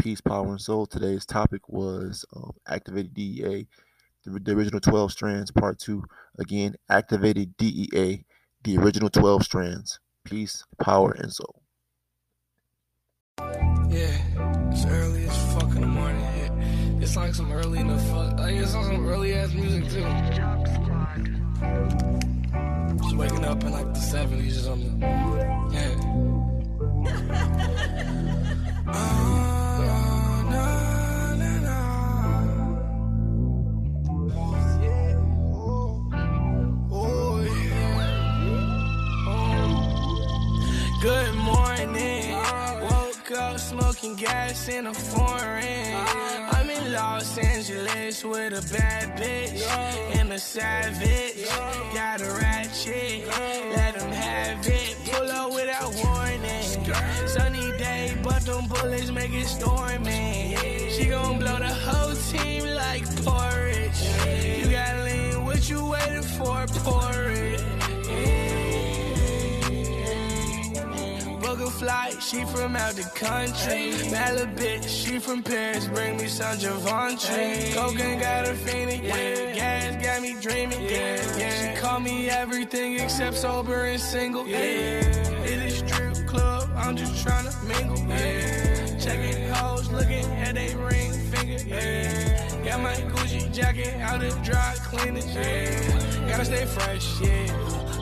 Peace, 0.00 0.22
Power, 0.22 0.52
and 0.52 0.60
Soul. 0.60 0.86
Today's 0.86 1.26
topic 1.26 1.68
was 1.68 2.24
um, 2.34 2.52
Activated 2.66 3.12
DEA, 3.12 3.66
the, 4.24 4.40
the 4.40 4.52
original 4.52 4.80
12 4.80 5.12
strands, 5.12 5.50
part 5.50 5.78
two. 5.78 6.02
Again, 6.38 6.76
Activated 6.88 7.54
DEA, 7.58 8.24
the 8.64 8.78
original 8.78 9.10
12 9.10 9.42
strands. 9.42 10.00
Peace, 10.24 10.64
Power, 10.80 11.12
and 11.12 11.30
Soul. 11.30 11.60
Yeah, 13.90 14.70
it's 14.72 14.86
early 14.86 15.26
as 15.26 15.52
fuck 15.52 15.74
in 15.74 15.82
the 15.82 15.86
morning. 15.86 17.02
It's 17.02 17.16
like 17.16 17.34
some 17.34 17.52
early 17.52 17.80
in 17.80 17.88
the 17.88 17.98
fuck. 17.98 18.38
Like 18.38 18.54
it's 18.54 18.70
some 18.70 19.06
early 19.06 19.34
ass 19.34 19.52
music 19.52 19.90
too. 19.90 20.85
Just 21.60 23.16
waking 23.16 23.44
up 23.44 23.62
in 23.64 23.72
like 23.72 23.92
the 23.94 24.00
70s 24.00 24.58
or 24.58 24.60
something. 24.60 25.00
Yeah. 25.72 25.96
Oh, 28.88 28.92
no. 30.50 30.66
Oh, 36.92 37.40
yeah. 37.42 38.10
Good 41.00 41.34
morning. 41.36 42.36
Woke 42.90 43.30
up 43.32 43.58
smoking 43.58 44.16
gas 44.16 44.68
in 44.68 44.86
a 44.86 44.94
foreign. 44.94 46.35
Los 46.96 47.36
Angeles 47.36 48.24
with 48.24 48.54
a 48.54 48.74
bad 48.74 49.18
bitch 49.18 49.60
and 50.18 50.32
a 50.32 50.38
savage. 50.38 51.46
Got 51.92 52.22
a 52.22 52.30
ratchet, 52.40 53.26
let 53.76 53.94
him 54.00 54.10
have 54.10 54.66
it. 54.66 54.96
Pull 55.04 55.30
up 55.30 55.52
without 55.52 55.92
warning. 56.02 57.28
Sunny 57.28 57.76
day, 57.76 58.16
but 58.22 58.40
them 58.46 58.66
bullets 58.66 59.10
make 59.10 59.34
it 59.34 59.46
stormy. 59.46 60.56
She 60.90 61.04
gon' 61.06 61.38
blow 61.38 61.58
the 61.58 61.74
whole 61.86 62.14
team 62.32 62.64
like 62.64 63.04
porridge. 63.24 64.00
You 64.58 64.70
got 64.70 65.04
lean, 65.04 65.44
what 65.44 65.68
you 65.68 65.84
waiting 65.84 66.22
for? 66.22 66.64
Pour 66.82 67.12
it. 67.30 67.75
Flight, 71.86 72.20
she 72.20 72.44
from 72.46 72.74
out 72.74 72.94
the 72.94 73.04
country. 73.14 73.92
Bad 74.10 74.34
little 74.34 74.52
bitch, 74.54 74.88
she 74.88 75.20
from 75.20 75.40
Paris, 75.40 75.86
bring 75.86 76.16
me 76.16 76.26
some 76.26 76.56
Javante. 76.58 77.74
Cocaine 77.74 78.18
got 78.18 78.48
her 78.48 78.54
feeling, 78.54 79.04
yeah. 79.04 79.54
Gas 79.54 80.04
got 80.04 80.20
me 80.20 80.34
dreaming, 80.40 80.82
yeah. 80.82 81.38
yeah. 81.38 81.74
She 81.74 81.80
call 81.80 82.00
me 82.00 82.28
everything 82.28 82.98
except 82.98 83.36
sober 83.36 83.84
and 83.84 84.00
single, 84.00 84.48
yeah. 84.48 84.58
It 84.58 85.62
is 85.62 85.78
strip 85.78 86.26
club, 86.26 86.68
I'm 86.74 86.96
just 86.96 87.24
tryna 87.24 87.54
mingle, 87.68 88.04
yeah. 88.08 88.98
Checking 88.98 89.48
hoes, 89.50 89.88
looking 89.92 90.26
at 90.42 90.56
they 90.56 90.74
ring 90.74 91.12
finger, 91.12 91.62
yeah. 91.68 92.64
Got 92.64 92.80
my 92.80 92.94
Gucci 93.12 93.54
jacket 93.54 93.94
out 94.00 94.24
of 94.24 94.42
dry 94.42 94.74
cleaners, 94.86 95.32
yeah. 95.32 96.28
Gotta 96.28 96.46
stay 96.46 96.66
fresh, 96.66 97.20
yeah. 97.20 97.46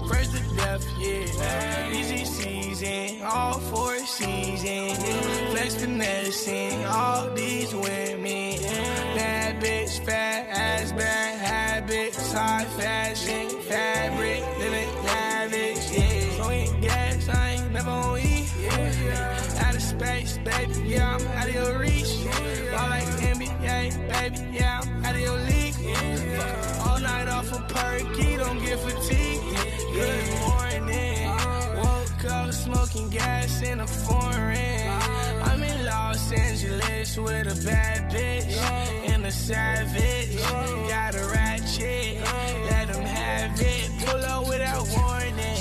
Fresh 0.08 0.28
to 0.28 0.43
death, 0.64 0.86
yeah. 0.98 1.92
Easy 1.92 2.24
season, 2.24 3.22
all 3.22 3.58
four 3.70 3.96
seasons. 3.98 4.98
Flex 5.50 5.74
finessing, 5.76 6.84
all 6.86 7.30
these 7.34 7.74
women. 7.74 8.58
Bad 9.16 9.62
bitch, 9.62 10.04
fat 10.04 10.46
ass, 10.50 10.92
bad 10.92 11.38
habits. 11.38 12.32
High 12.32 12.64
fashion, 12.78 13.48
fabric, 13.68 14.42
living 14.58 14.92
lavish, 15.04 15.90
yeah. 15.92 16.36
Throwing 16.36 16.80
gas, 16.80 17.28
I 17.28 17.50
ain't 17.52 17.72
never 17.72 17.90
on 17.90 18.18
E, 18.18 18.46
yeah. 18.62 19.64
Out 19.66 19.74
of 19.74 19.82
space, 19.82 20.38
baby, 20.38 20.74
yeah, 20.88 21.14
I'm 21.14 21.26
out 21.38 21.48
of 21.48 21.54
your 21.54 21.78
reach. 21.78 22.12
Ball 22.72 22.88
like 22.94 23.08
NBA, 23.34 23.82
baby, 24.12 24.38
yeah, 24.58 24.80
I'm 24.80 25.04
out 25.04 25.14
of 25.14 25.20
your 25.20 25.38
league. 25.50 25.74
All 26.86 27.00
night 27.00 27.28
off 27.28 27.52
a 27.52 27.60
perky, 27.74 28.36
don't 28.36 28.58
get 28.64 28.73
With 37.16 37.46
a 37.46 37.64
bad 37.64 38.10
bitch 38.10 38.56
and 39.08 39.24
a 39.24 39.30
savage. 39.30 40.36
Got 40.88 41.14
a 41.14 41.24
ratchet, 41.32 42.20
let 42.68 42.88
him 42.88 43.04
have 43.04 43.60
it. 43.60 43.90
Pull 44.04 44.24
up 44.24 44.48
without 44.48 44.84
warning. 44.96 45.56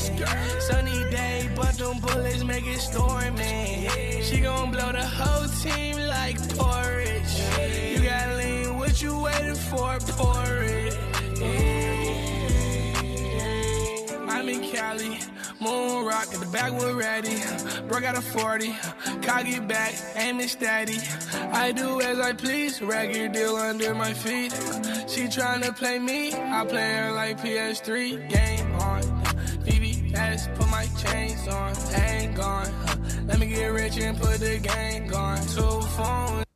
Sunny 0.59 1.11
day, 1.11 1.47
but 1.55 1.77
them 1.77 1.99
bullets 1.99 2.43
make 2.43 2.65
it 2.65 2.79
stormy. 2.79 3.87
She 4.23 4.39
gon' 4.41 4.71
blow 4.71 4.91
the 4.93 5.05
whole 5.05 5.47
team 5.61 5.97
like 6.07 6.37
porridge. 6.57 7.37
You 7.91 8.03
got 8.03 8.25
to 8.29 8.37
lean, 8.37 8.77
what 8.79 8.99
you 8.99 9.15
waiting 9.19 9.53
for? 9.53 9.99
Pour 10.17 10.63
it. 10.63 10.97
I'm 14.27 14.49
in 14.49 14.61
Cali, 14.71 15.19
moon 15.61 16.05
rock 16.05 16.33
at 16.33 16.39
the 16.39 16.49
backwood 16.51 16.95
ready. 16.95 17.37
Bro 17.87 17.99
got 18.01 18.17
a 18.17 18.21
40, 18.21 18.75
cock 19.23 19.47
it 19.47 19.67
back, 19.67 19.93
aim 20.15 20.39
it 20.39 20.49
steady. 20.49 20.97
I 21.51 21.71
do 21.71 22.01
as 22.01 22.19
I 22.19 22.33
please, 22.33 22.81
record 22.81 23.31
deal 23.31 23.55
under 23.55 23.93
my 23.95 24.13
feet. 24.13 24.51
She 25.07 25.23
tryna 25.23 25.75
play 25.75 25.99
me, 25.99 26.33
I 26.33 26.65
play 26.65 26.93
her 26.97 27.11
like 27.11 27.39
PS3. 27.39 28.29
Game 28.29 28.71
on, 28.75 29.01
VVS, 29.65 30.55
put 30.55 30.69
my 30.69 30.85
chains 31.03 31.47
on, 31.47 31.73
ain't 31.93 32.35
gone. 32.35 32.71
Let 33.27 33.39
me 33.39 33.47
get 33.47 33.67
rich 33.67 33.97
and 33.97 34.19
put 34.19 34.39
the 34.39 34.59
gang 34.59 35.13
on. 35.13 35.37
Two 35.47 35.81
phones. 35.95 36.52